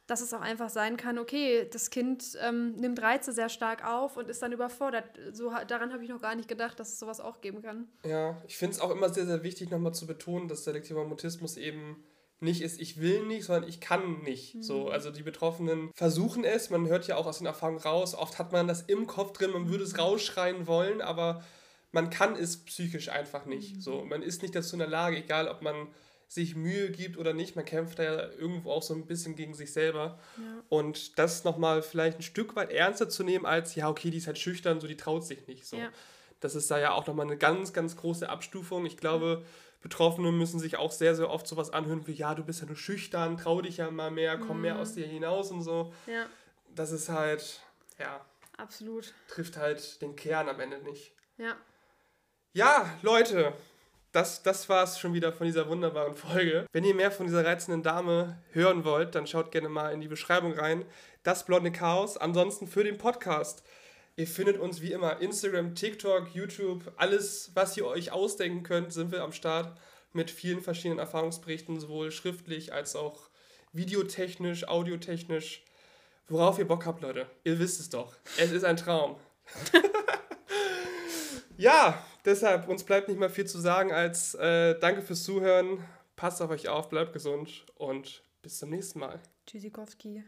[0.08, 4.16] dass es auch einfach sein kann, okay, das Kind ähm, nimmt Reize sehr stark auf
[4.16, 5.04] und ist dann überfordert.
[5.32, 7.86] So, daran habe ich noch gar nicht gedacht, dass es sowas auch geben kann.
[8.04, 11.58] Ja, ich finde es auch immer sehr, sehr wichtig, nochmal zu betonen, dass selektiver Mutismus
[11.58, 12.02] eben
[12.40, 14.62] nicht ist, ich will nicht, sondern ich kann nicht.
[14.62, 18.38] So, also die Betroffenen versuchen es, man hört ja auch aus den Erfahrungen raus, oft
[18.38, 21.44] hat man das im Kopf drin, man würde es rausschreien wollen, aber
[21.92, 23.82] man kann es psychisch einfach nicht.
[23.82, 25.88] So, man ist nicht dazu in der Lage, egal ob man
[26.28, 29.54] sich Mühe gibt oder nicht, man kämpft da ja irgendwo auch so ein bisschen gegen
[29.54, 30.18] sich selber.
[30.36, 30.62] Ja.
[30.68, 34.26] Und das nochmal vielleicht ein Stück weit ernster zu nehmen als, ja, okay, die ist
[34.26, 35.66] halt schüchtern, so die traut sich nicht.
[35.66, 35.78] So.
[35.78, 35.88] Ja.
[36.40, 38.84] Das ist da ja auch nochmal eine ganz, ganz große Abstufung.
[38.84, 39.42] Ich glaube,
[39.80, 42.76] Betroffene müssen sich auch sehr, sehr oft sowas anhören wie, ja, du bist ja nur
[42.76, 45.94] schüchtern, trau dich ja mal mehr, komm mehr aus dir hinaus und so.
[46.06, 46.26] Ja,
[46.74, 47.62] Das ist halt,
[47.98, 48.20] ja,
[48.58, 49.14] absolut.
[49.28, 51.12] trifft halt den Kern am Ende nicht.
[51.38, 51.56] Ja.
[52.52, 53.52] Ja, Leute,
[54.12, 56.66] das, das war es schon wieder von dieser wunderbaren Folge.
[56.72, 60.08] Wenn ihr mehr von dieser reizenden Dame hören wollt, dann schaut gerne mal in die
[60.08, 60.84] Beschreibung rein.
[61.22, 62.16] Das blonde Chaos.
[62.16, 63.62] Ansonsten für den Podcast.
[64.16, 69.12] Ihr findet uns wie immer Instagram, TikTok, YouTube, alles, was ihr euch ausdenken könnt, sind
[69.12, 69.78] wir am Start
[70.12, 73.28] mit vielen verschiedenen Erfahrungsberichten, sowohl schriftlich als auch
[73.72, 75.62] videotechnisch, audiotechnisch.
[76.26, 77.26] Worauf ihr Bock habt, Leute.
[77.44, 78.16] Ihr wisst es doch.
[78.38, 79.20] Es ist ein Traum.
[81.60, 85.84] Ja, deshalb, uns bleibt nicht mehr viel zu sagen als äh, danke fürs Zuhören.
[86.14, 89.20] Passt auf euch auf, bleibt gesund und bis zum nächsten Mal.
[89.46, 90.24] Tschüssikowski.